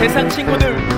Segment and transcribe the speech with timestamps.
[0.00, 0.89] 세상 친구들.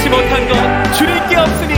[0.00, 1.73] 지 못한 것 줄일 게 없으니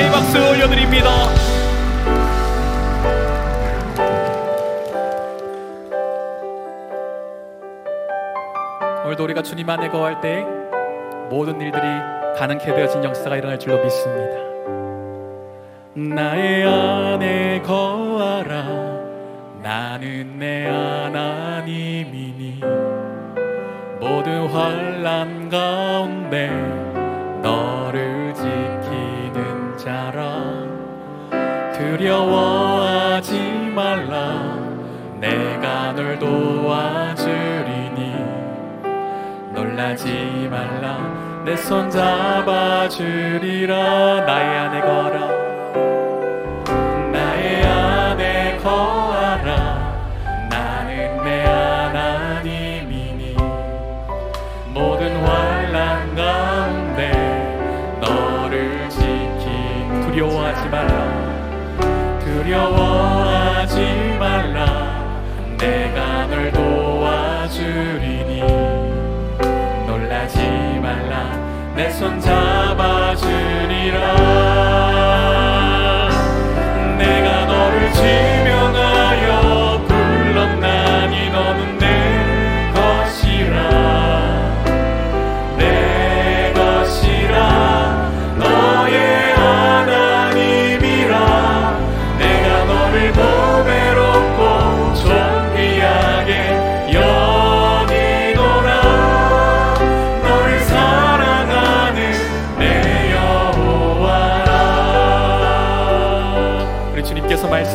[0.00, 1.10] 감사의 박수 올려드립니다.
[9.04, 10.42] 오늘도 우리가 주님 안에 거할 때
[11.28, 11.82] 모든 일들이
[12.38, 14.38] 가능케 되어진 역사가 일어날 줄로 믿습니다.
[15.94, 18.64] 나의 안에 거하라
[19.62, 22.60] 나는 내 하나님이니
[24.00, 26.79] 모든 환란 가운데
[31.76, 34.58] 두려워하지 말라.
[35.18, 38.00] 내가 널 도와주리니.
[39.54, 40.98] 놀라지 말라.
[41.44, 43.74] 내 손 잡아주리라.
[44.26, 45.39] 나의 안에 걸어.
[65.60, 68.40] 내가 널 도와주리니.
[69.86, 70.40] 놀라지
[70.80, 71.38] 말라.
[71.76, 72.90] 내 손 잡아주리라.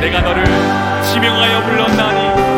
[0.00, 0.42] 내가 너를
[1.12, 2.49] 지명하여 불렀나니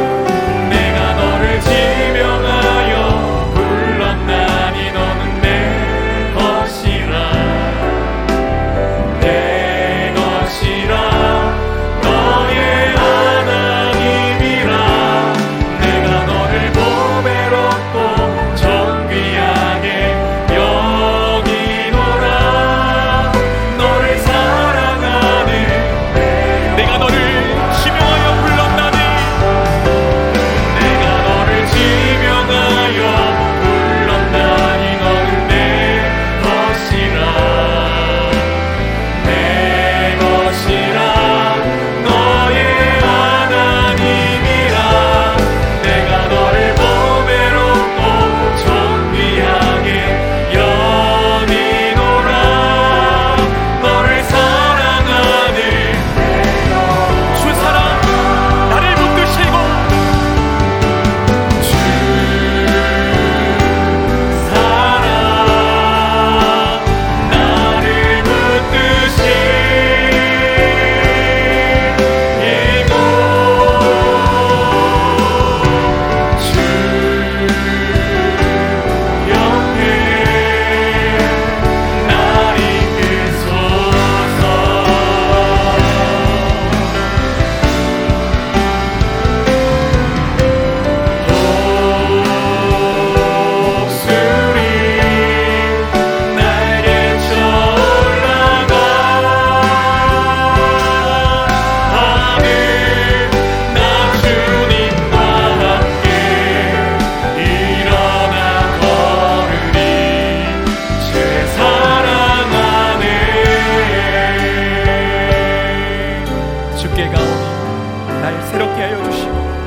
[118.92, 119.61] 就是。